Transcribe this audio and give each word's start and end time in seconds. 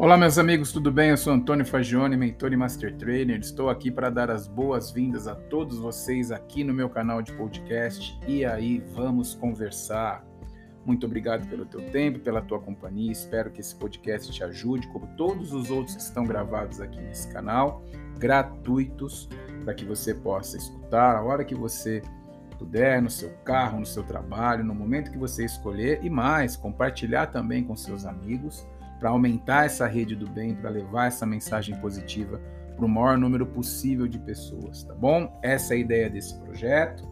Olá, 0.00 0.16
meus 0.16 0.38
amigos, 0.38 0.72
tudo 0.72 0.90
bem? 0.90 1.10
Eu 1.10 1.16
sou 1.18 1.30
Antônio 1.30 1.66
Fagione, 1.66 2.16
mentor 2.16 2.54
e 2.54 2.56
master 2.56 2.96
trainer. 2.96 3.38
Estou 3.38 3.68
aqui 3.68 3.90
para 3.90 4.08
dar 4.08 4.30
as 4.30 4.48
boas-vindas 4.48 5.28
a 5.28 5.34
todos 5.34 5.76
vocês 5.76 6.32
aqui 6.32 6.64
no 6.64 6.72
meu 6.72 6.88
canal 6.88 7.20
de 7.20 7.34
podcast. 7.34 8.18
E 8.26 8.42
aí, 8.42 8.82
vamos 8.94 9.34
conversar. 9.34 10.24
Muito 10.86 11.04
obrigado 11.04 11.46
pelo 11.50 11.66
teu 11.66 11.82
tempo, 11.90 12.18
pela 12.18 12.40
tua 12.40 12.58
companhia. 12.58 13.12
Espero 13.12 13.50
que 13.50 13.60
esse 13.60 13.76
podcast 13.76 14.32
te 14.32 14.42
ajude, 14.42 14.88
como 14.88 15.06
todos 15.18 15.52
os 15.52 15.70
outros 15.70 15.94
que 15.94 16.02
estão 16.02 16.24
gravados 16.24 16.80
aqui 16.80 16.98
nesse 16.98 17.30
canal, 17.30 17.84
gratuitos, 18.18 19.28
para 19.66 19.74
que 19.74 19.84
você 19.84 20.14
possa 20.14 20.56
escutar 20.56 21.14
a 21.14 21.22
hora 21.22 21.44
que 21.44 21.54
você 21.54 22.00
puder, 22.58 23.02
no 23.02 23.10
seu 23.10 23.28
carro, 23.44 23.78
no 23.78 23.86
seu 23.86 24.02
trabalho, 24.02 24.64
no 24.64 24.74
momento 24.74 25.10
que 25.10 25.18
você 25.18 25.44
escolher 25.44 26.00
e 26.02 26.08
mais, 26.08 26.56
compartilhar 26.56 27.26
também 27.26 27.62
com 27.62 27.76
seus 27.76 28.06
amigos 28.06 28.66
para 29.00 29.08
aumentar 29.08 29.64
essa 29.64 29.86
rede 29.86 30.14
do 30.14 30.28
bem, 30.28 30.54
para 30.54 30.68
levar 30.68 31.06
essa 31.06 31.24
mensagem 31.24 31.74
positiva 31.80 32.40
para 32.76 32.84
o 32.84 32.88
maior 32.88 33.16
número 33.16 33.46
possível 33.46 34.06
de 34.06 34.18
pessoas, 34.18 34.84
tá 34.84 34.94
bom? 34.94 35.38
Essa 35.42 35.74
é 35.74 35.76
a 35.78 35.80
ideia 35.80 36.10
desse 36.10 36.38
projeto. 36.38 37.08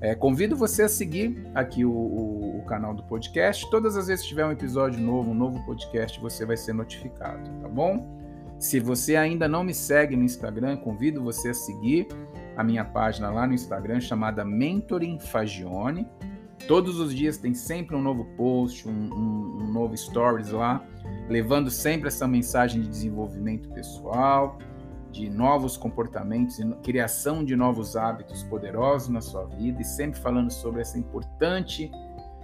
É, 0.00 0.14
convido 0.14 0.54
você 0.54 0.82
a 0.82 0.88
seguir 0.88 1.46
aqui 1.54 1.84
o, 1.84 1.90
o, 1.90 2.58
o, 2.58 2.64
canal 2.64 2.94
do 2.94 3.02
podcast. 3.04 3.68
Todas 3.70 3.96
as 3.96 4.06
vezes 4.06 4.22
que 4.22 4.28
tiver 4.28 4.44
um 4.44 4.52
episódio 4.52 5.00
novo, 5.00 5.30
um 5.30 5.34
novo 5.34 5.64
podcast, 5.64 6.20
você 6.20 6.44
vai 6.44 6.58
ser 6.58 6.74
notificado, 6.74 7.48
tá 7.62 7.68
bom? 7.68 8.06
Se 8.58 8.78
você 8.78 9.16
ainda 9.16 9.48
não 9.48 9.64
me 9.64 9.72
segue 9.72 10.14
no 10.14 10.24
Instagram, 10.24 10.76
convido 10.76 11.22
você 11.22 11.50
a 11.50 11.54
seguir 11.54 12.06
a 12.56 12.62
minha 12.62 12.84
página 12.84 13.30
lá 13.30 13.46
no 13.46 13.54
Instagram 13.54 14.00
chamada 14.00 14.44
Mentoring 14.44 15.18
Fagione. 15.18 16.06
Todos 16.68 16.98
os 16.98 17.14
dias 17.14 17.38
tem 17.38 17.54
sempre 17.54 17.96
um 17.96 18.02
novo 18.02 18.24
post, 18.36 18.86
um, 18.88 18.92
um, 18.92 19.64
um 19.64 19.72
novo 19.72 19.96
stories 19.96 20.50
lá 20.50 20.84
levando 21.28 21.70
sempre 21.70 22.08
essa 22.08 22.26
mensagem 22.26 22.82
de 22.82 22.88
desenvolvimento 22.88 23.68
pessoal, 23.70 24.58
de 25.10 25.30
novos 25.30 25.76
comportamentos 25.76 26.58
e 26.58 26.64
criação 26.82 27.44
de 27.44 27.54
novos 27.54 27.96
hábitos 27.96 28.42
poderosos 28.42 29.08
na 29.08 29.20
sua 29.20 29.44
vida 29.44 29.80
e 29.80 29.84
sempre 29.84 30.20
falando 30.20 30.50
sobre 30.50 30.80
essa 30.80 30.98
importante 30.98 31.90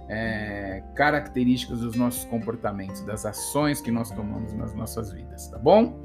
é, 0.07 0.81
características 0.95 1.81
dos 1.81 1.95
nossos 1.95 2.25
comportamentos, 2.25 3.01
das 3.01 3.25
ações 3.25 3.81
que 3.81 3.91
nós 3.91 4.09
tomamos 4.09 4.53
nas 4.53 4.73
nossas 4.73 5.11
vidas, 5.11 5.47
tá 5.47 5.57
bom? 5.57 6.01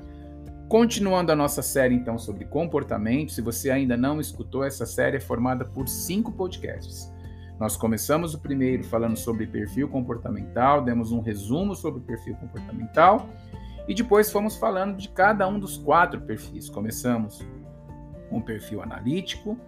Continuando 0.68 1.30
a 1.30 1.36
nossa 1.36 1.62
série 1.62 1.94
então 1.94 2.18
sobre 2.18 2.44
comportamento, 2.44 3.30
se 3.30 3.40
você 3.40 3.70
ainda 3.70 3.96
não 3.96 4.20
escutou, 4.20 4.64
essa 4.64 4.84
série 4.84 5.18
é 5.18 5.20
formada 5.20 5.64
por 5.64 5.88
cinco 5.88 6.32
podcasts. 6.32 7.12
Nós 7.58 7.74
começamos 7.74 8.34
o 8.34 8.38
primeiro 8.38 8.84
falando 8.84 9.16
sobre 9.16 9.46
perfil 9.46 9.88
comportamental, 9.88 10.82
demos 10.82 11.10
um 11.10 11.20
resumo 11.20 11.74
sobre 11.74 12.00
o 12.00 12.02
perfil 12.02 12.36
comportamental 12.36 13.30
e 13.88 13.94
depois 13.94 14.30
fomos 14.30 14.56
falando 14.56 14.96
de 14.96 15.08
cada 15.08 15.48
um 15.48 15.58
dos 15.58 15.78
quatro 15.78 16.20
perfis. 16.20 16.68
Começamos 16.68 17.40
com 18.28 18.38
o 18.38 18.42
perfil 18.42 18.82
analítico, 18.82 19.58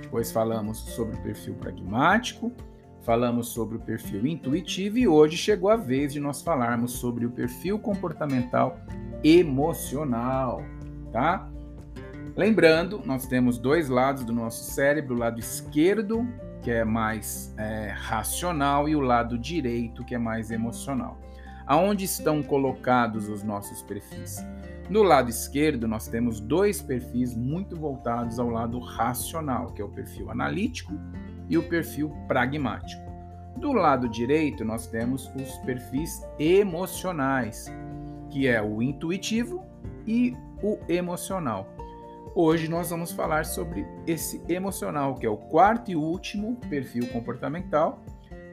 depois 0.00 0.30
falamos 0.30 0.78
sobre 0.78 1.16
o 1.16 1.22
perfil 1.22 1.54
pragmático, 1.54 2.52
falamos 3.00 3.48
sobre 3.48 3.76
o 3.76 3.80
perfil 3.80 4.24
intuitivo 4.24 4.98
e 4.98 5.08
hoje 5.08 5.36
chegou 5.36 5.68
a 5.68 5.76
vez 5.76 6.12
de 6.12 6.20
nós 6.20 6.42
falarmos 6.42 6.92
sobre 6.92 7.26
o 7.26 7.30
perfil 7.30 7.76
comportamental 7.76 8.78
emocional, 9.24 10.62
tá? 11.10 11.48
Lembrando, 12.36 13.02
nós 13.04 13.26
temos 13.26 13.58
dois 13.58 13.88
lados 13.88 14.24
do 14.24 14.32
nosso 14.32 14.62
cérebro, 14.72 15.16
o 15.16 15.18
lado 15.18 15.40
esquerdo 15.40 16.24
que 16.62 16.70
é 16.70 16.84
mais 16.84 17.54
é, 17.58 17.92
racional, 17.94 18.88
e 18.88 18.94
o 18.94 19.00
lado 19.00 19.36
direito, 19.36 20.04
que 20.04 20.14
é 20.14 20.18
mais 20.18 20.50
emocional. 20.50 21.18
Aonde 21.66 22.04
estão 22.04 22.42
colocados 22.42 23.28
os 23.28 23.42
nossos 23.42 23.82
perfis? 23.82 24.44
No 24.88 25.02
lado 25.02 25.30
esquerdo, 25.30 25.88
nós 25.88 26.08
temos 26.08 26.40
dois 26.40 26.82
perfis 26.82 27.34
muito 27.34 27.76
voltados 27.76 28.38
ao 28.38 28.48
lado 28.48 28.78
racional, 28.78 29.72
que 29.72 29.80
é 29.80 29.84
o 29.84 29.88
perfil 29.88 30.30
analítico 30.30 30.92
e 31.48 31.56
o 31.56 31.62
perfil 31.62 32.10
pragmático. 32.26 33.02
Do 33.56 33.72
lado 33.72 34.08
direito, 34.08 34.64
nós 34.64 34.86
temos 34.86 35.30
os 35.34 35.56
perfis 35.58 36.20
emocionais, 36.38 37.66
que 38.30 38.46
é 38.46 38.60
o 38.60 38.82
intuitivo 38.82 39.64
e 40.06 40.36
o 40.62 40.78
emocional. 40.88 41.66
Hoje 42.34 42.66
nós 42.66 42.88
vamos 42.88 43.12
falar 43.12 43.44
sobre 43.44 43.86
esse 44.06 44.42
emocional, 44.48 45.16
que 45.16 45.26
é 45.26 45.28
o 45.28 45.36
quarto 45.36 45.90
e 45.90 45.96
último 45.96 46.56
perfil 46.70 47.06
comportamental. 47.08 48.00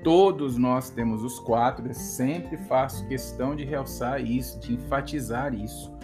Todos 0.03 0.57
nós 0.57 0.89
temos 0.89 1.23
os 1.23 1.39
quatro, 1.39 1.87
eu 1.87 1.93
sempre 1.93 2.57
faço 2.57 3.07
questão 3.07 3.55
de 3.55 3.63
realçar 3.63 4.19
isso, 4.19 4.59
de 4.59 4.73
enfatizar 4.73 5.53
isso. 5.53 5.97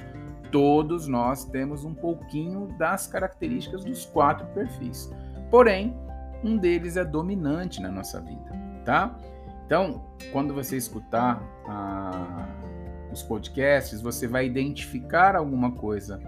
Todos 0.50 1.06
nós 1.06 1.44
temos 1.44 1.84
um 1.84 1.94
pouquinho 1.94 2.68
das 2.78 3.08
características 3.08 3.84
dos 3.84 4.06
quatro 4.06 4.48
perfis. 4.54 5.12
Porém, 5.52 5.94
um 6.42 6.56
deles 6.56 6.96
é 6.96 7.04
dominante 7.04 7.82
na 7.82 7.92
nossa 7.92 8.22
vida, 8.22 8.52
tá? 8.86 9.20
Então, 9.66 10.06
quando 10.32 10.54
você 10.54 10.78
escutar 10.78 11.44
ah, 11.68 12.48
os 13.12 13.22
podcasts, 13.22 14.02
você 14.02 14.28
vai 14.30 14.46
identificar 14.46 15.36
alguma 15.36 15.74
coisa 15.74 16.22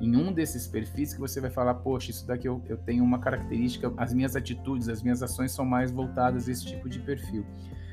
em 0.00 0.16
um 0.16 0.32
desses 0.32 0.66
perfis 0.66 1.12
que 1.12 1.20
você 1.20 1.40
vai 1.40 1.50
falar, 1.50 1.74
poxa, 1.74 2.10
isso 2.10 2.26
daqui 2.26 2.48
eu, 2.48 2.62
eu 2.66 2.78
tenho 2.78 3.04
uma 3.04 3.18
característica, 3.18 3.92
as 3.98 4.14
minhas 4.14 4.34
atitudes, 4.34 4.88
as 4.88 5.02
minhas 5.02 5.22
ações 5.22 5.52
são 5.52 5.64
mais 5.64 5.92
voltadas 5.92 6.48
a 6.48 6.52
esse 6.52 6.64
tipo 6.64 6.88
de 6.88 6.98
perfil. 7.00 7.44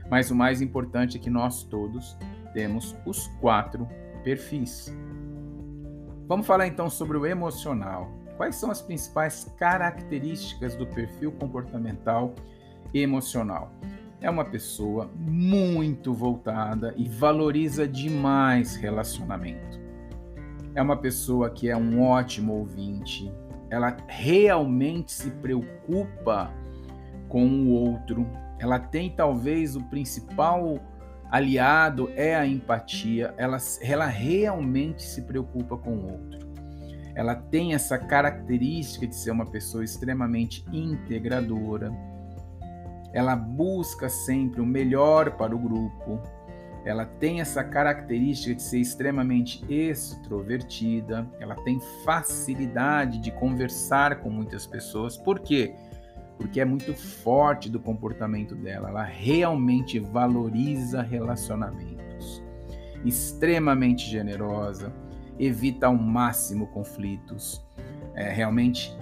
Mas 0.10 0.32
o 0.32 0.36
mais 0.36 0.62
importante 0.62 1.18
é 1.18 1.20
que 1.20 1.30
nós 1.30 1.64
todos 1.64 2.18
temos 2.54 2.96
os 3.06 3.28
quatro 3.42 3.88
perfis. 4.24 4.96
Vamos 6.28 6.48
falar 6.48 6.68
então 6.68 6.90
sobre 6.90 7.18
o 7.18 7.26
emocional. 7.26 8.10
Quais 8.38 8.56
são 8.56 8.72
as 8.72 8.82
principais 8.82 9.52
características 9.58 10.76
do 10.76 10.88
perfil 10.88 11.32
comportamental 11.34 12.34
emocional? 12.94 13.72
É 14.22 14.30
uma 14.30 14.46
pessoa 14.46 15.12
muito 15.18 16.14
voltada 16.14 16.94
e 16.96 17.08
valoriza 17.10 17.88
demais 17.88 18.76
relacionamento 18.76 19.87
é 20.78 20.82
uma 20.82 20.96
pessoa 20.96 21.50
que 21.50 21.68
é 21.72 21.76
um 21.76 22.04
ótimo 22.04 22.54
ouvinte, 22.54 23.34
ela 23.68 23.98
realmente 24.08 25.12
se 25.12 25.32
preocupa 25.32 26.54
com 27.28 27.48
o 27.48 27.72
outro, 27.72 28.28
ela 28.60 28.78
tem 28.78 29.10
talvez 29.10 29.76
o 29.76 29.84
principal 29.86 30.80
aliado 31.32 32.12
é 32.16 32.36
a 32.36 32.46
empatia, 32.46 33.34
ela, 33.38 33.58
ela 33.82 34.06
realmente 34.06 35.02
se 35.02 35.24
preocupa 35.24 35.76
com 35.76 35.96
o 35.98 36.12
outro. 36.12 36.48
Ela 37.16 37.34
tem 37.34 37.74
essa 37.74 37.98
característica 37.98 39.08
de 39.08 39.16
ser 39.16 39.32
uma 39.32 39.48
pessoa 39.48 39.84
extremamente 39.84 40.64
integradora. 40.72 41.92
Ela 43.12 43.36
busca 43.36 44.08
sempre 44.10 44.62
o 44.62 44.66
melhor 44.66 45.38
para 45.38 45.56
o 45.56 45.60
grupo, 45.60 46.22
ela 46.88 47.06
tem 47.06 47.42
essa 47.42 47.64
característica 47.64 48.56
de 48.56 48.62
ser 48.62 48.80
extremamente 48.80 49.62
extrovertida, 49.70 51.28
ela 51.40 51.56
tem 51.56 51.80
facilidade 52.06 53.20
de 53.20 53.30
conversar 53.30 54.22
com 54.22 54.30
muitas 54.30 54.66
pessoas. 54.66 55.18
Por 55.18 55.40
quê? 55.40 55.76
Porque 56.38 56.62
é 56.62 56.66
muito 56.66 56.94
forte 56.94 57.70
do 57.70 57.80
comportamento 57.80 58.56
dela, 58.56 58.90
ela 58.90 59.04
realmente 59.04 60.00
valoriza 60.00 61.02
relacionamentos. 61.02 62.42
Extremamente 63.04 64.10
generosa, 64.10 64.94
evita 65.38 65.88
ao 65.88 65.96
máximo 65.96 66.68
conflitos. 66.68 67.66
É, 68.16 68.32
realmente 68.32 68.98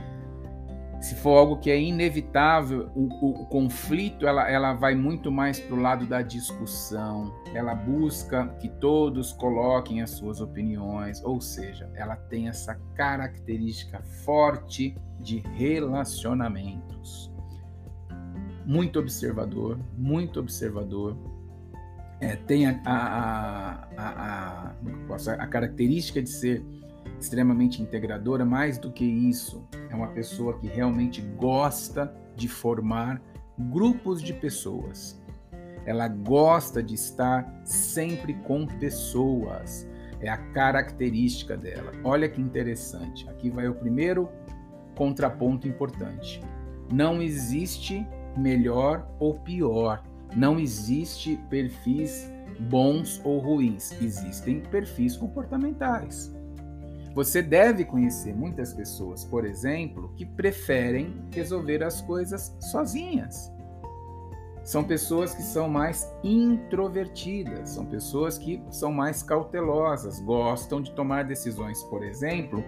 se 1.05 1.13
for 1.13 1.38
algo 1.38 1.57
que 1.57 1.69
é 1.69 1.79
inevitável, 1.79 2.89
o, 2.95 3.03
o, 3.23 3.43
o 3.43 3.45
conflito 3.45 4.25
ela, 4.25 4.49
ela 4.49 4.73
vai 4.73 4.96
muito 4.96 5.31
mais 5.31 5.59
para 5.59 5.75
o 5.75 5.79
lado 5.79 6.03
da 6.07 6.23
discussão, 6.23 7.31
ela 7.53 7.75
busca 7.75 8.47
que 8.59 8.67
todos 8.67 9.31
coloquem 9.31 10.02
as 10.02 10.09
suas 10.09 10.41
opiniões, 10.41 11.23
ou 11.23 11.40
seja, 11.40 11.87
ela 11.93 12.16
tem 12.16 12.47
essa 12.47 12.73
característica 12.96 14.02
forte 14.25 14.97
de 15.19 15.43
relacionamentos. 15.53 17.31
Muito 18.66 18.97
observador, 18.97 19.78
muito 19.96 20.40
observador. 20.40 21.16
É, 22.19 22.35
tem 22.35 22.66
a, 22.66 22.81
a, 22.84 23.87
a, 23.96 24.72
a, 24.72 25.34
a 25.43 25.47
característica 25.47 26.19
de 26.19 26.29
ser 26.29 26.66
extremamente 27.19 27.81
integradora, 27.81 28.46
mais 28.46 28.78
do 28.78 28.91
que 28.91 29.05
isso, 29.05 29.67
é 29.90 29.96
uma 29.96 30.07
pessoa 30.09 30.57
que 30.59 30.67
realmente 30.67 31.22
gosta 31.22 32.13
de 32.35 32.47
formar 32.47 33.22
grupos 33.57 34.22
de 34.22 34.34
pessoas. 34.34 35.22
Ela 35.85 36.07
gosta 36.07 36.81
de 36.81 36.96
estar 36.96 37.61
sempre 37.63 38.34
com 38.34 38.66
pessoas. 38.66 39.87
É 40.19 40.29
a 40.29 40.37
característica 40.37 41.55
dela. 41.55 41.91
Olha 42.03 42.28
que 42.28 42.41
interessante. 42.41 43.29
Aqui 43.29 43.49
vai 43.49 43.67
o 43.67 43.75
primeiro 43.75 44.29
contraponto 44.96 45.67
importante. 45.67 46.41
Não 46.91 47.22
existe 47.22 48.05
melhor 48.35 49.08
ou 49.19 49.35
pior. 49.40 50.03
Não 50.35 50.59
existe 50.59 51.40
perfis 51.49 52.29
bons 52.59 53.22
ou 53.23 53.40
ruins, 53.40 53.91
existem 54.01 54.61
perfis 54.61 55.16
comportamentais. 55.16 56.34
Você 57.16 57.41
deve 57.41 57.85
conhecer 57.85 58.35
muitas 58.35 58.73
pessoas, 58.73 59.23
por 59.23 59.46
exemplo, 59.46 60.12
que 60.17 60.26
preferem 60.26 61.23
resolver 61.32 61.82
as 61.82 62.02
coisas 62.02 62.53
sozinhas. 62.59 63.50
São 64.66 64.84
pessoas 64.84 65.34
que 65.34 65.41
são 65.41 65.70
mais 65.70 66.12
introvertidas, 66.22 67.70
são 67.70 67.85
pessoas 67.85 68.38
que 68.38 68.62
são 68.70 68.91
mais 68.91 69.23
cautelosas, 69.23 70.20
gostam 70.20 70.82
de 70.82 70.91
tomar 70.91 71.23
decisões, 71.23 71.82
por 71.84 72.03
exemplo, 72.03 72.62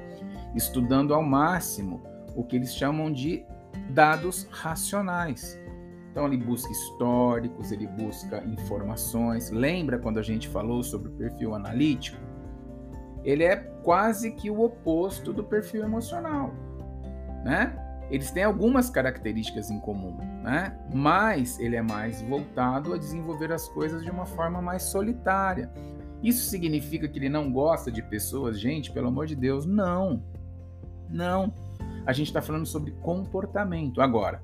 estudando 0.55 1.13
ao 1.13 1.21
máximo 1.21 2.01
o 2.33 2.41
que 2.41 2.55
eles 2.55 2.73
chamam 2.73 3.11
de 3.11 3.43
dados 3.89 4.47
racionais. 4.49 5.59
Então 6.09 6.25
ele 6.25 6.37
busca 6.37 6.71
históricos, 6.71 7.73
ele 7.73 7.85
busca 7.85 8.41
informações. 8.45 9.49
Lembra 9.49 9.99
quando 9.99 10.19
a 10.19 10.23
gente 10.23 10.47
falou 10.47 10.83
sobre 10.83 11.09
o 11.09 11.11
perfil 11.11 11.53
analítico? 11.53 12.17
Ele 13.25 13.43
é 13.43 13.57
quase 13.87 14.31
que 14.31 14.51
o 14.51 14.59
oposto 14.63 15.31
do 15.31 15.45
perfil 15.45 15.81
emocional, 15.81 16.53
né? 17.45 17.73
Eles 18.11 18.29
têm 18.31 18.43
algumas 18.43 18.89
características 18.89 19.71
em 19.71 19.79
comum, 19.79 20.17
né? 20.43 20.77
Mas 20.93 21.57
ele 21.57 21.77
é 21.77 21.81
mais 21.81 22.21
voltado 22.21 22.93
a 22.93 22.97
desenvolver 22.97 23.49
as 23.49 23.69
coisas 23.69 24.03
de 24.03 24.11
uma 24.11 24.25
forma 24.25 24.61
mais 24.61 24.83
solitária. 24.83 25.71
Isso 26.21 26.49
significa 26.49 27.07
que 27.07 27.17
ele 27.17 27.29
não 27.29 27.49
gosta 27.49 27.89
de 27.89 28.01
pessoas? 28.01 28.59
Gente, 28.59 28.91
pelo 28.91 29.07
amor 29.07 29.25
de 29.25 29.37
Deus, 29.37 29.65
não. 29.65 30.21
Não. 31.09 31.53
A 32.05 32.11
gente 32.11 32.27
está 32.27 32.41
falando 32.41 32.65
sobre 32.65 32.91
comportamento. 32.91 34.01
Agora, 34.01 34.41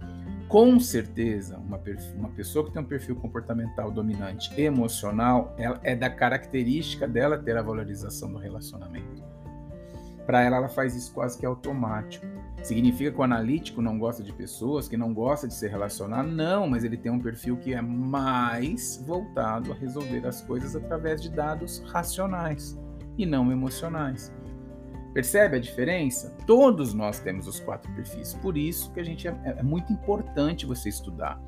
com 0.54 0.80
certeza, 0.80 1.58
uma, 1.58 1.82
uma 2.16 2.30
pessoa 2.30 2.64
que 2.64 2.72
tem 2.72 2.80
um 2.80 2.86
perfil 2.86 3.16
comportamental 3.16 3.90
dominante 3.90 4.54
emocional 4.62 5.56
é 5.82 5.96
da 5.96 6.12
característica 6.12 7.08
dela 7.08 7.40
ter 7.40 7.58
a 7.58 7.64
valorização 7.64 8.32
do 8.32 8.38
relacionamento. 8.38 9.24
Para 10.28 10.44
ela, 10.44 10.58
ela 10.58 10.70
faz 10.70 10.96
isso 10.96 11.12
quase 11.12 11.40
que 11.40 11.46
automático. 11.48 12.24
Significa 12.62 13.12
que 13.12 13.18
o 13.18 13.24
analítico 13.24 13.82
não 13.82 13.98
gosta 13.98 14.22
de 14.22 14.32
pessoas, 14.32 14.88
que 14.88 14.96
não 14.96 15.12
gosta 15.12 15.48
de 15.48 15.56
se 15.56 15.68
relacionar? 15.68 16.22
Não, 16.22 16.68
mas 16.68 16.84
ele 16.84 16.98
tem 16.98 17.12
um 17.12 17.20
perfil 17.20 17.58
que 17.58 17.74
é 17.74 17.82
mais 17.82 19.04
voltado 19.08 19.72
a 19.72 19.76
resolver 19.76 20.24
as 20.28 20.44
coisas 20.44 20.76
através 20.76 21.20
de 21.20 21.32
dados 21.32 21.80
racionais 21.88 22.80
e 23.18 23.26
não 23.26 23.52
emocionais. 23.52 24.32
Percebe 25.14 25.58
a 25.58 25.60
diferença? 25.60 26.36
Todos 26.48 26.94
nós 26.94 27.20
temos 27.20 27.48
os 27.48 27.60
quatro 27.60 27.92
perfis, 27.94 28.34
por 28.34 28.58
isso 28.58 28.92
que 28.92 29.00
a 29.00 29.04
gente 29.04 29.28
é, 29.28 29.36
é 29.46 29.64
muito 29.64 29.94
importante 29.94 30.66
você 30.66 30.90
estudar 30.90 31.40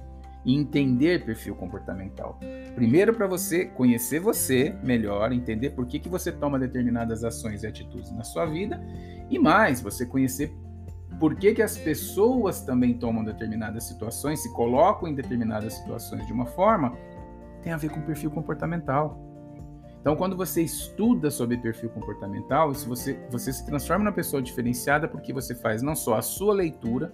e 0.46 0.56
entender 0.56 1.26
perfil 1.26 1.56
comportamental. 1.56 2.40
Primeiro 2.76 3.14
para 3.14 3.26
você 3.26 3.66
conhecer 3.66 4.20
você 4.20 4.76
melhor, 4.84 5.32
entender 5.32 5.72
por 5.72 5.88
que, 5.88 6.00
que 6.00 6.08
você 6.08 6.32
toma 6.32 6.60
determinadas 6.60 7.24
ações 7.24 7.64
e 7.64 7.68
atitudes 7.68 8.12
na 8.12 8.24
sua 8.24 8.46
vida 8.46 8.80
e 9.30 9.40
mais, 9.40 9.82
você 9.82 10.06
conhecer 10.06 10.54
por 11.20 11.36
que, 11.36 11.54
que 11.54 11.62
as 11.62 11.78
pessoas 11.78 12.62
também 12.62 12.94
tomam 12.94 13.24
determinadas 13.24 13.86
situações, 13.86 14.44
se 14.44 14.54
colocam 14.54 15.08
em 15.08 15.16
determinadas 15.16 15.74
situações 15.74 16.28
de 16.28 16.34
uma 16.34 16.46
forma, 16.46 16.96
tem 17.64 17.74
a 17.74 17.78
ver 17.78 17.90
com 17.90 18.02
perfil 18.02 18.30
comportamental. 18.30 19.20
Então, 20.06 20.16
quando 20.16 20.38
você 20.38 20.62
estuda 20.62 21.32
sobre 21.32 21.58
perfil 21.58 21.90
comportamental, 21.90 22.72
isso 22.72 22.88
você, 22.88 23.20
você 23.28 23.52
se 23.52 23.66
transforma 23.66 24.04
numa 24.04 24.14
pessoa 24.14 24.40
diferenciada 24.40 25.08
porque 25.08 25.34
você 25.34 25.56
faz 25.56 25.82
não 25.82 25.96
só 25.96 26.14
a 26.14 26.22
sua 26.22 26.54
leitura 26.54 27.12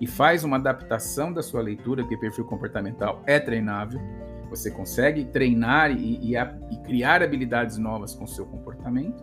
e 0.00 0.06
faz 0.06 0.42
uma 0.42 0.56
adaptação 0.56 1.30
da 1.30 1.42
sua 1.42 1.60
leitura, 1.60 2.02
porque 2.02 2.16
perfil 2.16 2.46
comportamental 2.46 3.22
é 3.26 3.38
treinável, 3.38 4.00
você 4.48 4.70
consegue 4.70 5.26
treinar 5.26 5.90
e, 5.90 6.32
e, 6.32 6.34
e 6.70 6.76
criar 6.82 7.22
habilidades 7.22 7.76
novas 7.76 8.14
com 8.14 8.24
o 8.24 8.28
seu 8.28 8.46
comportamento, 8.46 9.22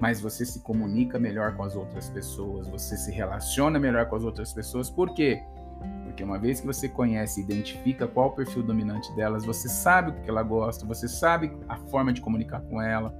mas 0.00 0.18
você 0.18 0.46
se 0.46 0.62
comunica 0.62 1.18
melhor 1.18 1.54
com 1.58 1.62
as 1.62 1.76
outras 1.76 2.08
pessoas, 2.08 2.66
você 2.68 2.96
se 2.96 3.12
relaciona 3.12 3.78
melhor 3.78 4.06
com 4.06 4.16
as 4.16 4.24
outras 4.24 4.54
pessoas, 4.54 4.88
por 4.88 5.12
quê? 5.12 5.42
Porque 5.44 5.55
uma 6.24 6.38
vez 6.38 6.60
que 6.60 6.66
você 6.66 6.88
conhece 6.88 7.40
e 7.40 7.44
identifica 7.44 8.06
qual 8.06 8.28
o 8.28 8.32
perfil 8.32 8.62
dominante 8.62 9.14
delas, 9.14 9.44
você 9.44 9.68
sabe 9.68 10.10
o 10.10 10.14
que 10.14 10.28
ela 10.28 10.42
gosta, 10.42 10.86
você 10.86 11.08
sabe 11.08 11.52
a 11.68 11.76
forma 11.76 12.12
de 12.12 12.20
comunicar 12.20 12.60
com 12.60 12.80
ela. 12.80 13.14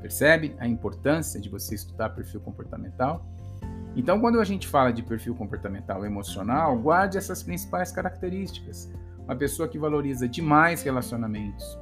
Percebe 0.00 0.54
a 0.58 0.66
importância 0.66 1.40
de 1.40 1.48
você 1.48 1.74
estudar 1.74 2.10
perfil 2.10 2.40
comportamental? 2.40 3.26
Então, 3.96 4.20
quando 4.20 4.38
a 4.38 4.44
gente 4.44 4.68
fala 4.68 4.92
de 4.92 5.02
perfil 5.02 5.34
comportamental 5.34 6.04
emocional, 6.04 6.78
guarde 6.78 7.16
essas 7.16 7.42
principais 7.42 7.90
características. 7.90 8.92
Uma 9.24 9.34
pessoa 9.34 9.66
que 9.66 9.78
valoriza 9.78 10.28
demais 10.28 10.82
relacionamentos, 10.82 11.78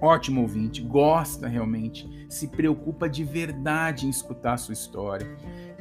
ótimo 0.00 0.42
ouvinte, 0.42 0.80
gosta 0.82 1.48
realmente, 1.48 2.26
se 2.30 2.48
preocupa 2.48 3.08
de 3.08 3.24
verdade 3.24 4.06
em 4.06 4.10
escutar 4.10 4.54
a 4.54 4.56
sua 4.56 4.72
história, 4.72 5.26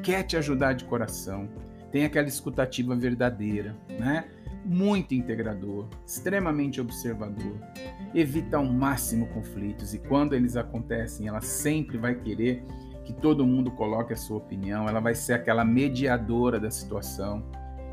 quer 0.02 0.24
te 0.24 0.36
ajudar 0.36 0.74
de 0.74 0.86
coração, 0.86 1.48
tem 1.96 2.04
aquela 2.04 2.28
escutativa 2.28 2.94
verdadeira, 2.94 3.74
né? 3.88 4.26
Muito 4.66 5.14
integrador, 5.14 5.88
extremamente 6.06 6.82
observador, 6.82 7.58
evita 8.14 8.58
ao 8.58 8.66
máximo 8.66 9.28
conflitos 9.28 9.94
e 9.94 10.00
quando 10.00 10.36
eles 10.36 10.58
acontecem, 10.58 11.30
ela 11.30 11.40
sempre 11.40 11.98
vai 11.98 12.14
querer 12.14 12.66
que 13.06 13.14
todo 13.14 13.48
mundo 13.48 13.72
coloque 13.72 14.12
a 14.12 14.18
sua 14.18 14.40
opinião, 14.40 14.90
ela 14.90 15.00
vai 15.00 15.16
ser 15.16 15.36
aquela 15.36 15.64
mediadora 15.64 16.60
da 16.60 16.70
situação, 16.70 17.46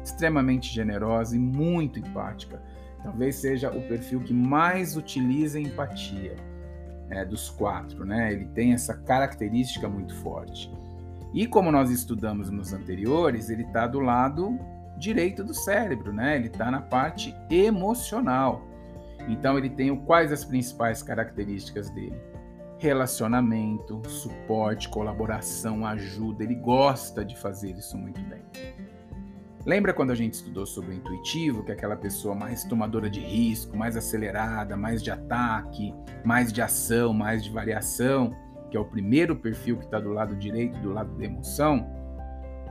extremamente 0.02 0.74
generosa 0.74 1.36
e 1.36 1.38
muito 1.38 2.00
empática. 2.00 2.60
Talvez 3.04 3.36
seja 3.36 3.70
o 3.70 3.82
perfil 3.82 4.18
que 4.24 4.34
mais 4.34 4.96
utiliza 4.96 5.60
empatia 5.60 6.34
é, 7.08 7.24
dos 7.24 7.50
quatro, 7.50 8.04
né? 8.04 8.32
Ele 8.32 8.46
tem 8.46 8.72
essa 8.72 8.94
característica 8.94 9.88
muito 9.88 10.12
forte. 10.16 10.68
E 11.32 11.46
como 11.46 11.72
nós 11.72 11.90
estudamos 11.90 12.50
nos 12.50 12.72
anteriores, 12.72 13.48
ele 13.48 13.62
está 13.62 13.86
do 13.86 14.00
lado 14.00 14.58
direito 14.98 15.42
do 15.42 15.54
cérebro, 15.54 16.12
né? 16.12 16.36
Ele 16.36 16.48
está 16.48 16.70
na 16.70 16.80
parte 16.80 17.34
emocional. 17.50 18.62
Então 19.28 19.56
ele 19.56 19.70
tem 19.70 19.94
quais 19.96 20.32
as 20.32 20.44
principais 20.44 21.02
características 21.02 21.90
dele? 21.90 22.20
Relacionamento, 22.78 24.02
suporte, 24.08 24.88
colaboração, 24.88 25.86
ajuda. 25.86 26.44
Ele 26.44 26.56
gosta 26.56 27.24
de 27.24 27.36
fazer 27.36 27.70
isso 27.72 27.96
muito 27.96 28.20
bem. 28.22 28.42
Lembra 29.64 29.94
quando 29.94 30.10
a 30.10 30.14
gente 30.14 30.34
estudou 30.34 30.66
sobre 30.66 30.90
o 30.90 30.94
intuitivo, 30.94 31.62
que 31.62 31.70
é 31.70 31.74
aquela 31.74 31.96
pessoa 31.96 32.34
mais 32.34 32.64
tomadora 32.64 33.08
de 33.08 33.20
risco, 33.20 33.76
mais 33.76 33.96
acelerada, 33.96 34.76
mais 34.76 35.00
de 35.00 35.10
ataque, 35.10 35.94
mais 36.24 36.52
de 36.52 36.60
ação, 36.60 37.14
mais 37.14 37.44
de 37.44 37.50
variação? 37.50 38.34
Que 38.72 38.76
é 38.78 38.80
o 38.80 38.86
primeiro 38.86 39.36
perfil 39.36 39.76
que 39.76 39.84
está 39.84 40.00
do 40.00 40.08
lado 40.08 40.34
direito, 40.34 40.80
do 40.80 40.94
lado 40.94 41.14
da 41.18 41.24
emoção, 41.26 41.86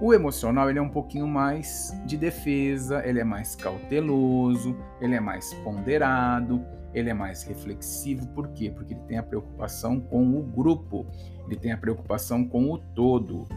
o 0.02 0.16
emocional 0.16 0.68
ele 0.68 0.80
é 0.80 0.82
um 0.82 0.90
pouquinho 0.90 1.28
mais 1.28 1.96
de 2.08 2.18
defesa, 2.18 3.06
ele 3.06 3.20
é 3.20 3.24
mais 3.24 3.56
cauteloso, 3.56 4.76
ele 5.00 5.14
é 5.14 5.20
mais 5.20 5.54
ponderado, 5.64 6.66
ele 6.92 7.12
é 7.12 7.14
mais 7.14 7.44
reflexivo. 7.44 8.26
Por 8.30 8.48
quê? 8.48 8.72
Porque 8.72 8.96
ele 8.96 9.02
tem 9.02 9.20
a 9.20 9.24
preocupação 9.24 10.00
com 10.00 10.40
o 10.40 10.42
grupo, 10.42 11.06
ele 11.46 11.56
tem 11.56 11.72
a 11.72 11.78
preocupação 11.78 12.44
com 12.44 12.72
o 12.72 12.80
todo. 12.80 13.48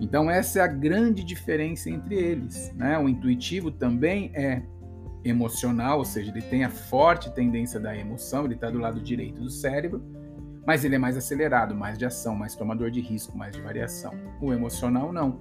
Então 0.00 0.30
essa 0.30 0.60
é 0.60 0.62
a 0.62 0.66
grande 0.66 1.22
diferença 1.22 1.90
entre 1.90 2.14
eles. 2.14 2.72
Né? 2.74 2.98
O 2.98 3.06
intuitivo 3.06 3.70
também 3.70 4.30
é 4.34 4.62
emocional, 5.22 5.98
ou 5.98 6.06
seja, 6.06 6.30
ele 6.30 6.40
tem 6.40 6.64
a 6.64 6.70
forte 6.70 7.30
tendência 7.34 7.78
da 7.78 7.94
emoção, 7.94 8.46
ele 8.46 8.54
está 8.54 8.70
do 8.70 8.78
lado 8.78 8.98
direito 8.98 9.42
do 9.42 9.50
cérebro, 9.50 10.02
mas 10.66 10.84
ele 10.84 10.96
é 10.96 10.98
mais 10.98 11.16
acelerado, 11.16 11.74
mais 11.74 11.96
de 11.96 12.04
ação, 12.04 12.34
mais 12.34 12.56
tomador 12.56 12.90
de 12.90 13.00
risco, 13.00 13.38
mais 13.38 13.54
de 13.54 13.62
variação. 13.62 14.12
O 14.40 14.52
emocional 14.52 15.12
não. 15.12 15.38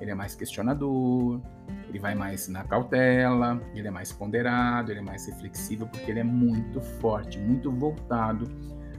Ele 0.00 0.12
é 0.12 0.14
mais 0.14 0.34
questionador, 0.34 1.40
ele 1.88 1.98
vai 1.98 2.14
mais 2.14 2.48
na 2.48 2.64
cautela, 2.64 3.60
ele 3.74 3.88
é 3.88 3.90
mais 3.90 4.12
ponderado, 4.12 4.92
ele 4.92 5.00
é 5.00 5.02
mais 5.02 5.26
reflexivo, 5.26 5.86
porque 5.88 6.10
ele 6.10 6.20
é 6.20 6.24
muito 6.24 6.80
forte, 6.80 7.38
muito 7.38 7.70
voltado 7.70 8.46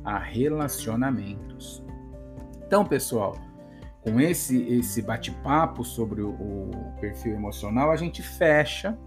a 0.03 0.19
relacionamentos. 0.19 1.83
Então, 2.67 2.85
pessoal, 2.85 3.35
com 4.01 4.19
esse 4.19 4.61
esse 4.67 5.01
bate-papo 5.01 5.83
sobre 5.83 6.21
o, 6.21 6.29
o 6.29 6.93
perfil 6.99 7.33
emocional, 7.33 7.91
a 7.91 7.95
gente 7.95 8.21
fecha 8.21 8.97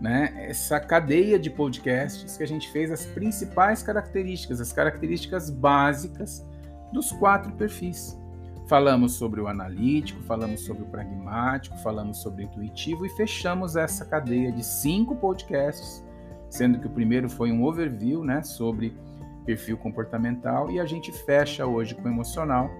né, 0.00 0.32
essa 0.48 0.80
cadeia 0.80 1.38
de 1.38 1.50
podcasts 1.50 2.36
que 2.36 2.42
a 2.42 2.46
gente 2.46 2.70
fez 2.70 2.90
as 2.90 3.06
principais 3.06 3.82
características, 3.82 4.60
as 4.60 4.72
características 4.72 5.50
básicas 5.50 6.44
dos 6.92 7.12
quatro 7.12 7.52
perfis. 7.52 8.18
Falamos 8.66 9.12
sobre 9.12 9.40
o 9.40 9.46
analítico, 9.46 10.22
falamos 10.22 10.62
sobre 10.62 10.84
o 10.84 10.86
pragmático, 10.86 11.76
falamos 11.78 12.18
sobre 12.18 12.42
o 12.42 12.46
intuitivo 12.46 13.04
e 13.04 13.10
fechamos 13.10 13.76
essa 13.76 14.04
cadeia 14.04 14.50
de 14.50 14.64
cinco 14.64 15.14
podcasts, 15.16 16.02
sendo 16.48 16.78
que 16.78 16.86
o 16.86 16.90
primeiro 16.90 17.28
foi 17.28 17.52
um 17.52 17.64
overview 17.64 18.24
né, 18.24 18.42
sobre 18.42 18.96
perfil 19.44 19.76
comportamental 19.76 20.70
e 20.70 20.80
a 20.80 20.86
gente 20.86 21.12
fecha 21.12 21.66
hoje 21.66 21.94
com 21.94 22.02
o 22.02 22.08
emocional, 22.08 22.70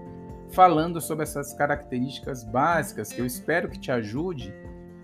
falando 0.49 0.99
sobre 0.99 1.23
essas 1.23 1.53
características 1.53 2.43
básicas 2.43 3.13
que 3.13 3.19
eu 3.19 3.25
espero 3.25 3.69
que 3.69 3.79
te 3.79 3.91
ajude 3.91 4.53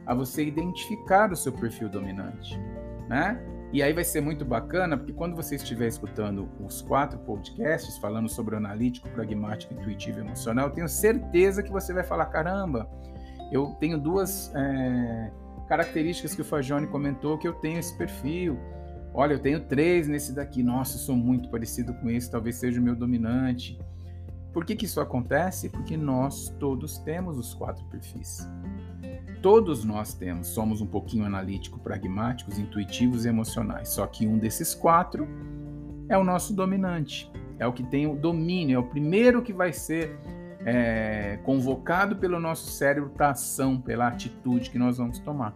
a 0.06 0.14
você 0.14 0.44
identificar 0.44 1.32
o 1.32 1.36
seu 1.36 1.52
perfil 1.52 1.90
dominante, 1.90 2.60
né? 3.08 3.40
E 3.74 3.82
aí 3.82 3.94
vai 3.94 4.04
ser 4.04 4.20
muito 4.20 4.44
bacana, 4.44 4.98
porque 4.98 5.14
quando 5.14 5.34
você 5.34 5.56
estiver 5.56 5.88
escutando 5.88 6.50
os 6.60 6.82
quatro 6.82 7.18
podcasts 7.20 7.98
falando 7.98 8.28
sobre 8.28 8.56
analítico, 8.56 9.08
pragmático, 9.10 9.74
intuitivo 9.74 10.20
e 10.20 10.22
emocional, 10.22 10.68
eu 10.68 10.74
tenho 10.74 10.90
certeza 10.90 11.64
que 11.64 11.72
você 11.72 11.94
vai 11.94 12.04
falar: 12.04 12.26
caramba, 12.26 12.90
eu 13.50 13.68
tenho 13.80 13.98
duas 13.98 14.54
é, 14.54 15.32
características 15.70 16.36
que 16.36 16.42
o 16.42 16.46
Fagione 16.46 16.86
comentou 16.88 17.38
que 17.38 17.48
eu 17.48 17.54
tenho 17.54 17.80
esse 17.80 17.98
perfil. 17.98 18.60
Olha, 19.14 19.34
eu 19.34 19.40
tenho 19.40 19.62
três 19.62 20.08
nesse 20.08 20.34
daqui. 20.34 20.62
Nossa, 20.62 20.98
sou 20.98 21.16
muito 21.16 21.50
parecido 21.50 21.94
com 21.94 22.10
esse, 22.10 22.30
talvez 22.30 22.58
seja 22.58 22.80
o 22.80 22.84
meu 22.84 22.96
dominante. 22.96 23.80
Por 24.54 24.66
que, 24.66 24.76
que 24.76 24.86
isso 24.86 25.00
acontece? 25.00 25.70
Porque 25.70 25.96
nós 25.96 26.50
todos 26.60 26.98
temos 26.98 27.38
os 27.38 27.54
quatro 27.54 27.86
perfis. 27.86 28.50
Todos 29.42 29.84
nós 29.84 30.14
temos, 30.14 30.48
somos 30.48 30.82
um 30.82 30.86
pouquinho 30.86 31.26
analítico, 31.26 31.80
pragmáticos, 31.80 32.60
intuitivos 32.60 33.26
e 33.26 33.30
emocionais. 33.30 33.90
Só 33.90 34.06
que 34.06 34.28
um 34.28 34.38
desses 34.38 34.76
quatro 34.76 35.28
é 36.08 36.18
o 36.18 36.24
nosso 36.24 36.54
dominante, 36.54 37.32
é 37.58 37.66
o 37.66 37.74
que 37.74 37.84
tem 37.84 38.06
o 38.06 38.16
domínio, 38.16 38.76
é 38.76 38.80
o 38.80 38.84
primeiro 38.84 39.42
que 39.42 39.52
vai 39.52 39.74
ser 39.74 40.16
é, 40.64 41.40
convocado 41.44 42.18
pelo 42.18 42.40
nosso 42.40 42.70
cérebro 42.70 43.10
para 43.10 43.32
ação, 43.32 43.82
pela 43.82 44.08
atitude 44.08 44.70
que 44.70 44.78
nós 44.78 44.98
vamos 44.98 45.18
tomar. 45.20 45.56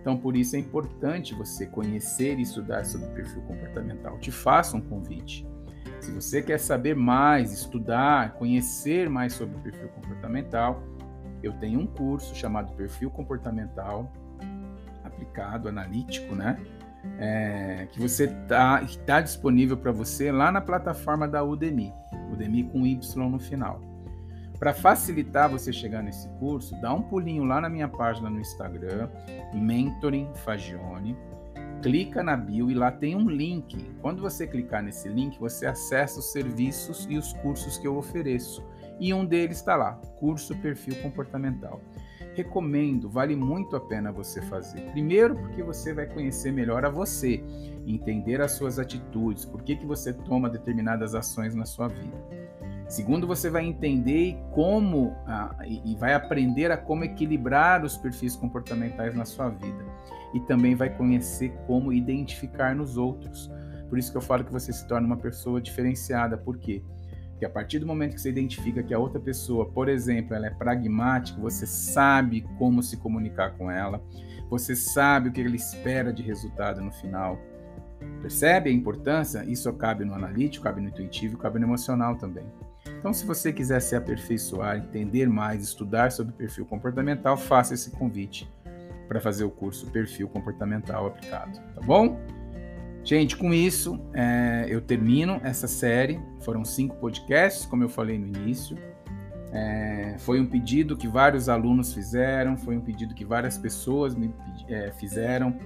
Então, 0.00 0.16
por 0.16 0.36
isso 0.36 0.56
é 0.56 0.58
importante 0.58 1.32
você 1.32 1.64
conhecer 1.64 2.38
e 2.38 2.42
estudar 2.42 2.84
sobre 2.84 3.06
o 3.06 3.10
perfil 3.10 3.40
comportamental. 3.42 4.18
Te 4.18 4.32
faça 4.32 4.76
um 4.76 4.80
convite. 4.80 5.46
Se 6.00 6.10
você 6.10 6.42
quer 6.42 6.58
saber 6.58 6.96
mais, 6.96 7.52
estudar, 7.52 8.32
conhecer 8.32 9.08
mais 9.08 9.32
sobre 9.34 9.56
o 9.56 9.60
perfil 9.60 9.88
comportamental, 9.90 10.82
eu 11.42 11.52
tenho 11.54 11.80
um 11.80 11.86
curso 11.86 12.34
chamado 12.34 12.72
Perfil 12.74 13.10
Comportamental 13.10 14.10
Aplicado, 15.04 15.68
Analítico, 15.68 16.34
né? 16.34 16.58
É, 17.18 17.88
que 17.90 18.00
você 18.00 18.28
tá, 18.46 18.80
está 18.82 19.20
disponível 19.20 19.76
para 19.76 19.90
você 19.90 20.30
lá 20.30 20.52
na 20.52 20.60
plataforma 20.60 21.26
da 21.26 21.42
Udemy, 21.42 21.92
Udemy 22.32 22.64
com 22.64 22.86
Y 22.86 23.28
no 23.28 23.40
final. 23.40 23.80
Para 24.58 24.72
facilitar 24.72 25.48
você 25.48 25.72
chegar 25.72 26.04
nesse 26.04 26.28
curso, 26.38 26.80
dá 26.80 26.94
um 26.94 27.02
pulinho 27.02 27.42
lá 27.42 27.60
na 27.60 27.68
minha 27.68 27.88
página 27.88 28.30
no 28.30 28.40
Instagram, 28.40 29.08
Mentoring 29.52 30.30
Fagione, 30.44 31.16
clica 31.82 32.22
na 32.22 32.36
bio 32.36 32.70
e 32.70 32.74
lá 32.74 32.92
tem 32.92 33.16
um 33.16 33.28
link. 33.28 33.76
Quando 34.00 34.22
você 34.22 34.46
clicar 34.46 34.80
nesse 34.80 35.08
link, 35.08 35.36
você 35.40 35.66
acessa 35.66 36.20
os 36.20 36.30
serviços 36.30 37.08
e 37.10 37.18
os 37.18 37.32
cursos 37.32 37.76
que 37.76 37.88
eu 37.88 37.96
ofereço 37.96 38.64
e 39.02 39.12
um 39.12 39.24
deles 39.26 39.56
está 39.56 39.74
lá, 39.74 39.94
curso 40.20 40.54
perfil 40.58 40.94
comportamental. 41.02 41.80
Recomendo, 42.36 43.10
vale 43.10 43.34
muito 43.34 43.74
a 43.74 43.80
pena 43.80 44.12
você 44.12 44.40
fazer. 44.42 44.80
Primeiro, 44.92 45.34
porque 45.34 45.60
você 45.60 45.92
vai 45.92 46.06
conhecer 46.06 46.52
melhor 46.52 46.84
a 46.84 46.88
você, 46.88 47.42
entender 47.84 48.40
as 48.40 48.52
suas 48.52 48.78
atitudes, 48.78 49.44
por 49.44 49.60
que, 49.64 49.74
que 49.74 49.84
você 49.84 50.12
toma 50.12 50.48
determinadas 50.48 51.16
ações 51.16 51.52
na 51.52 51.66
sua 51.66 51.88
vida. 51.88 52.16
Segundo, 52.86 53.26
você 53.26 53.50
vai 53.50 53.66
entender 53.66 54.38
como 54.52 55.16
ah, 55.26 55.56
e 55.66 55.96
vai 55.96 56.14
aprender 56.14 56.70
a 56.70 56.76
como 56.76 57.02
equilibrar 57.02 57.84
os 57.84 57.96
perfis 57.96 58.36
comportamentais 58.36 59.16
na 59.16 59.24
sua 59.24 59.48
vida. 59.48 59.84
E 60.32 60.38
também 60.38 60.76
vai 60.76 60.96
conhecer 60.96 61.52
como 61.66 61.92
identificar 61.92 62.72
nos 62.72 62.96
outros. 62.96 63.50
Por 63.88 63.98
isso 63.98 64.12
que 64.12 64.16
eu 64.16 64.22
falo 64.22 64.44
que 64.44 64.52
você 64.52 64.72
se 64.72 64.86
torna 64.86 65.08
uma 65.08 65.16
pessoa 65.16 65.60
diferenciada. 65.60 66.38
Por 66.38 66.56
quê? 66.56 66.84
Que 67.42 67.46
a 67.46 67.50
partir 67.50 67.80
do 67.80 67.86
momento 67.88 68.14
que 68.14 68.20
você 68.20 68.28
identifica 68.28 68.84
que 68.84 68.94
a 68.94 68.98
outra 69.00 69.18
pessoa, 69.18 69.66
por 69.68 69.88
exemplo, 69.88 70.32
ela 70.32 70.46
é 70.46 70.50
pragmática, 70.50 71.40
você 71.40 71.66
sabe 71.66 72.46
como 72.56 72.80
se 72.84 72.96
comunicar 72.96 73.58
com 73.58 73.68
ela, 73.68 74.00
você 74.48 74.76
sabe 74.76 75.28
o 75.28 75.32
que 75.32 75.40
ele 75.40 75.56
espera 75.56 76.12
de 76.12 76.22
resultado 76.22 76.80
no 76.80 76.92
final. 76.92 77.36
Percebe 78.20 78.70
a 78.70 78.72
importância? 78.72 79.44
Isso 79.44 79.72
cabe 79.72 80.04
no 80.04 80.14
analítico, 80.14 80.62
cabe 80.62 80.80
no 80.80 80.86
intuitivo, 80.86 81.36
cabe 81.36 81.58
no 81.58 81.66
emocional 81.66 82.14
também. 82.14 82.46
Então, 83.00 83.12
se 83.12 83.26
você 83.26 83.52
quiser 83.52 83.80
se 83.80 83.96
aperfeiçoar, 83.96 84.76
entender 84.76 85.28
mais, 85.28 85.64
estudar 85.64 86.12
sobre 86.12 86.32
perfil 86.34 86.64
comportamental, 86.64 87.36
faça 87.36 87.74
esse 87.74 87.90
convite 87.90 88.48
para 89.08 89.20
fazer 89.20 89.42
o 89.42 89.50
curso 89.50 89.90
Perfil 89.90 90.28
Comportamental 90.28 91.08
Aplicado, 91.08 91.58
tá 91.74 91.80
bom? 91.80 92.20
Gente, 93.04 93.36
com 93.36 93.52
isso 93.52 94.00
é, 94.14 94.66
eu 94.68 94.80
termino 94.80 95.40
essa 95.42 95.66
série. 95.66 96.20
Foram 96.40 96.64
cinco 96.64 96.96
podcasts, 96.96 97.66
como 97.66 97.82
eu 97.82 97.88
falei 97.88 98.16
no 98.18 98.26
início. 98.26 98.76
É, 99.52 100.14
foi 100.18 100.40
um 100.40 100.46
pedido 100.46 100.96
que 100.96 101.08
vários 101.08 101.48
alunos 101.48 101.92
fizeram, 101.92 102.56
foi 102.56 102.76
um 102.76 102.80
pedido 102.80 103.12
que 103.14 103.24
várias 103.24 103.58
pessoas 103.58 104.14
me 104.14 104.32
é, 104.68 104.92
fizeram 104.92 105.58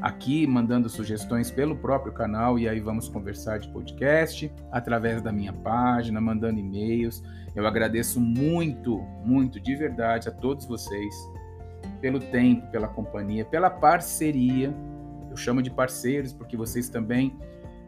aqui, 0.00 0.46
mandando 0.46 0.88
sugestões 0.88 1.50
pelo 1.50 1.76
próprio 1.76 2.12
canal. 2.12 2.58
E 2.58 2.68
aí 2.68 2.78
vamos 2.78 3.08
conversar 3.08 3.58
de 3.58 3.68
podcast 3.68 4.52
através 4.70 5.22
da 5.22 5.32
minha 5.32 5.52
página, 5.52 6.20
mandando 6.20 6.60
e-mails. 6.60 7.22
Eu 7.56 7.66
agradeço 7.66 8.20
muito, 8.20 8.98
muito 9.24 9.58
de 9.58 9.74
verdade 9.74 10.28
a 10.28 10.32
todos 10.32 10.66
vocês 10.66 11.14
pelo 12.02 12.20
tempo, 12.20 12.70
pela 12.70 12.86
companhia, 12.86 13.44
pela 13.44 13.70
parceria 13.70 14.74
eu 15.32 15.36
chamo 15.36 15.62
de 15.62 15.70
parceiros 15.70 16.32
porque 16.32 16.56
vocês 16.56 16.88
também 16.88 17.36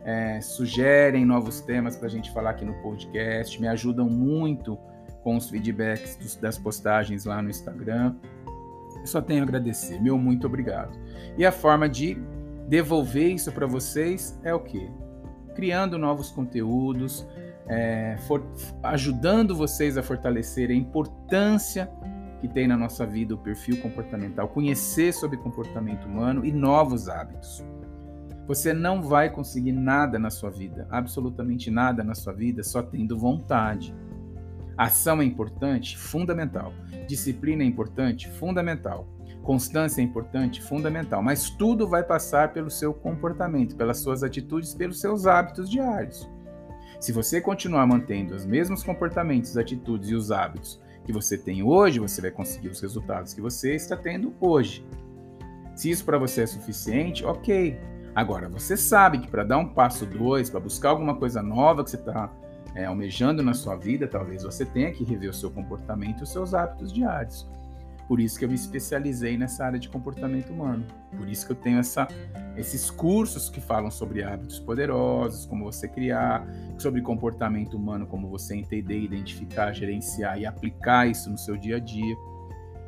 é, 0.02 0.40
sugerem 0.40 1.24
novos 1.24 1.60
temas 1.60 1.96
para 1.96 2.08
a 2.08 2.10
gente 2.10 2.32
falar 2.32 2.50
aqui 2.50 2.64
no 2.64 2.74
podcast, 2.74 3.60
me 3.60 3.68
ajudam 3.68 4.08
muito 4.08 4.78
com 5.22 5.36
os 5.36 5.48
feedbacks 5.48 6.16
dos, 6.16 6.36
das 6.36 6.58
postagens 6.58 7.24
lá 7.24 7.40
no 7.40 7.50
Instagram. 7.50 8.14
Eu 8.98 9.06
só 9.06 9.20
tenho 9.20 9.40
a 9.40 9.42
agradecer, 9.44 10.00
meu 10.00 10.18
muito 10.18 10.46
obrigado. 10.46 10.98
E 11.36 11.44
a 11.44 11.52
forma 11.52 11.88
de 11.88 12.18
devolver 12.66 13.32
isso 13.32 13.52
para 13.52 13.66
vocês 13.66 14.38
é 14.42 14.54
o 14.54 14.60
quê? 14.60 14.90
Criando 15.54 15.98
novos 15.98 16.30
conteúdos, 16.30 17.26
é, 17.66 18.16
for, 18.26 18.42
ajudando 18.82 19.54
vocês 19.54 19.96
a 19.98 20.02
fortalecer 20.02 20.70
a 20.70 20.74
importância 20.74 21.90
que 22.40 22.48
tem 22.48 22.66
na 22.66 22.76
nossa 22.76 23.06
vida 23.06 23.34
o 23.34 23.38
perfil 23.38 23.80
comportamental, 23.80 24.48
conhecer 24.48 25.12
sobre 25.12 25.36
comportamento 25.36 26.06
humano 26.06 26.44
e 26.44 26.52
novos 26.52 27.08
hábitos. 27.08 27.64
Você 28.46 28.74
não 28.74 29.02
vai 29.02 29.30
conseguir 29.30 29.72
nada 29.72 30.18
na 30.18 30.28
sua 30.28 30.50
vida, 30.50 30.86
absolutamente 30.90 31.70
nada 31.70 32.04
na 32.04 32.14
sua 32.14 32.32
vida, 32.32 32.62
só 32.62 32.82
tendo 32.82 33.18
vontade. 33.18 33.94
Ação 34.76 35.22
é 35.22 35.24
importante, 35.24 35.96
fundamental. 35.96 36.72
Disciplina 37.08 37.62
é 37.62 37.66
importante, 37.66 38.30
fundamental. 38.30 39.08
Constância 39.42 40.02
é 40.02 40.04
importante, 40.04 40.62
fundamental. 40.62 41.22
Mas 41.22 41.48
tudo 41.48 41.88
vai 41.88 42.02
passar 42.02 42.52
pelo 42.52 42.70
seu 42.70 42.92
comportamento, 42.92 43.76
pelas 43.76 44.00
suas 44.00 44.22
atitudes, 44.22 44.74
pelos 44.74 45.00
seus 45.00 45.26
hábitos 45.26 45.70
diários. 45.70 46.28
Se 47.00 47.12
você 47.12 47.40
continuar 47.40 47.86
mantendo 47.86 48.34
os 48.34 48.44
mesmos 48.44 48.82
comportamentos, 48.82 49.56
atitudes 49.56 50.10
e 50.10 50.14
os 50.14 50.30
hábitos 50.30 50.83
que 51.04 51.12
você 51.12 51.36
tem 51.36 51.62
hoje, 51.62 52.00
você 52.00 52.20
vai 52.20 52.30
conseguir 52.30 52.68
os 52.68 52.80
resultados 52.80 53.34
que 53.34 53.40
você 53.40 53.74
está 53.74 53.96
tendo 53.96 54.34
hoje. 54.40 54.84
Se 55.74 55.90
isso 55.90 56.04
para 56.04 56.18
você 56.18 56.42
é 56.42 56.46
suficiente, 56.46 57.24
ok. 57.24 57.78
Agora, 58.14 58.48
você 58.48 58.76
sabe 58.76 59.18
que 59.18 59.28
para 59.28 59.42
dar 59.42 59.58
um 59.58 59.68
passo 59.68 60.06
dois, 60.06 60.48
para 60.48 60.60
buscar 60.60 60.90
alguma 60.90 61.16
coisa 61.16 61.42
nova 61.42 61.82
que 61.82 61.90
você 61.90 61.96
está 61.96 62.32
é, 62.74 62.84
almejando 62.84 63.42
na 63.42 63.54
sua 63.54 63.76
vida, 63.76 64.06
talvez 64.06 64.42
você 64.42 64.64
tenha 64.64 64.92
que 64.92 65.04
rever 65.04 65.30
o 65.30 65.34
seu 65.34 65.50
comportamento 65.50 66.20
e 66.20 66.22
os 66.22 66.30
seus 66.30 66.54
hábitos 66.54 66.92
diários. 66.92 67.48
Por 68.06 68.20
isso 68.20 68.38
que 68.38 68.44
eu 68.44 68.48
me 68.48 68.54
especializei 68.54 69.36
nessa 69.38 69.64
área 69.64 69.78
de 69.78 69.88
comportamento 69.88 70.52
humano. 70.52 70.84
Por 71.16 71.28
isso 71.28 71.46
que 71.46 71.52
eu 71.52 71.56
tenho 71.56 71.78
essa, 71.78 72.06
esses 72.56 72.90
cursos 72.90 73.48
que 73.48 73.60
falam 73.60 73.90
sobre 73.90 74.22
hábitos 74.22 74.58
poderosos, 74.58 75.46
como 75.46 75.64
você 75.64 75.88
criar, 75.88 76.46
sobre 76.78 77.00
comportamento 77.00 77.74
humano, 77.76 78.06
como 78.06 78.28
você 78.28 78.54
entender, 78.54 78.98
identificar, 78.98 79.72
gerenciar 79.72 80.38
e 80.38 80.44
aplicar 80.44 81.08
isso 81.08 81.30
no 81.30 81.38
seu 81.38 81.56
dia 81.56 81.76
a 81.76 81.80
dia. 81.80 82.14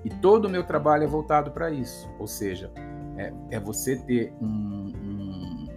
E 0.04 0.10
todo 0.10 0.44
o 0.44 0.50
meu 0.50 0.64
trabalho 0.64 1.04
é 1.04 1.06
voltado 1.06 1.50
para 1.50 1.70
isso. 1.70 2.08
Ou 2.18 2.26
seja, 2.26 2.70
é, 3.16 3.32
é 3.50 3.58
você 3.60 3.96
ter 3.96 4.34
um, 4.40 4.92
um, 4.94 5.68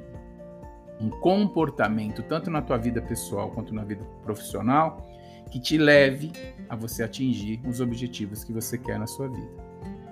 um 1.02 1.10
comportamento, 1.22 2.22
tanto 2.24 2.52
na 2.52 2.62
tua 2.62 2.78
vida 2.78 3.02
pessoal 3.02 3.50
quanto 3.52 3.74
na 3.74 3.84
vida 3.84 4.04
profissional, 4.22 5.08
que 5.50 5.60
te 5.60 5.78
leve 5.78 6.32
a 6.68 6.76
você 6.76 7.04
atingir 7.04 7.62
os 7.66 7.82
objetivos 7.82 8.44
que 8.44 8.54
você 8.54 8.78
quer 8.78 9.00
na 9.00 9.08
sua 9.08 9.28
vida. 9.28 9.70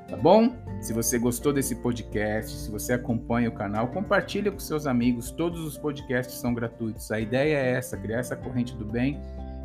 Tá 0.09 0.15
bom? 0.15 0.55
Se 0.79 0.93
você 0.93 1.19
gostou 1.19 1.51
desse 1.51 1.75
podcast, 1.75 2.57
se 2.57 2.71
você 2.71 2.93
acompanha 2.93 3.49
o 3.49 3.51
canal, 3.51 3.89
compartilha 3.89 4.51
com 4.51 4.59
seus 4.59 4.87
amigos. 4.87 5.31
Todos 5.31 5.61
os 5.61 5.77
podcasts 5.77 6.35
são 6.35 6.53
gratuitos. 6.53 7.11
A 7.11 7.19
ideia 7.19 7.57
é 7.57 7.71
essa, 7.71 7.97
criar 7.97 8.19
essa 8.19 8.35
corrente 8.35 8.73
do 8.75 8.85
bem 8.85 9.19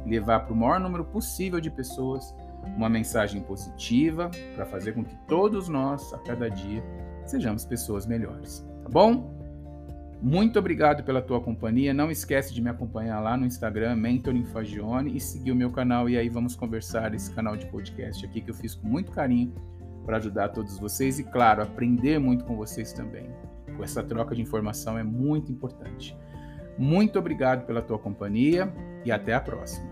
levar 0.06 0.40
para 0.40 0.52
o 0.52 0.56
maior 0.56 0.80
número 0.80 1.04
possível 1.04 1.60
de 1.60 1.70
pessoas 1.70 2.34
uma 2.76 2.88
mensagem 2.88 3.40
positiva 3.40 4.30
para 4.54 4.64
fazer 4.66 4.92
com 4.92 5.04
que 5.04 5.16
todos 5.26 5.68
nós, 5.68 6.12
a 6.12 6.18
cada 6.18 6.48
dia, 6.48 6.82
sejamos 7.26 7.64
pessoas 7.64 8.06
melhores. 8.06 8.66
Tá 8.82 8.88
bom? 8.88 9.41
Muito 10.22 10.56
obrigado 10.56 11.02
pela 11.02 11.20
tua 11.20 11.40
companhia. 11.40 11.92
Não 11.92 12.08
esquece 12.08 12.54
de 12.54 12.62
me 12.62 12.70
acompanhar 12.70 13.18
lá 13.18 13.36
no 13.36 13.44
Instagram, 13.44 13.96
Mentoring 13.96 14.44
Fagione, 14.44 15.16
e 15.16 15.20
seguir 15.20 15.50
o 15.50 15.56
meu 15.56 15.72
canal. 15.72 16.08
E 16.08 16.16
aí 16.16 16.28
vamos 16.28 16.54
conversar 16.54 17.12
esse 17.12 17.28
canal 17.34 17.56
de 17.56 17.66
podcast 17.66 18.24
aqui 18.24 18.40
que 18.40 18.48
eu 18.48 18.54
fiz 18.54 18.72
com 18.72 18.86
muito 18.86 19.10
carinho 19.10 19.52
para 20.06 20.18
ajudar 20.18 20.50
todos 20.50 20.78
vocês 20.78 21.18
e, 21.18 21.24
claro, 21.24 21.60
aprender 21.60 22.20
muito 22.20 22.44
com 22.44 22.56
vocês 22.56 22.92
também. 22.92 23.28
Com 23.76 23.82
essa 23.82 24.00
troca 24.00 24.32
de 24.32 24.40
informação 24.40 24.96
é 24.96 25.02
muito 25.02 25.50
importante. 25.50 26.16
Muito 26.78 27.18
obrigado 27.18 27.66
pela 27.66 27.82
tua 27.82 27.98
companhia 27.98 28.72
e 29.04 29.10
até 29.10 29.34
a 29.34 29.40
próxima. 29.40 29.90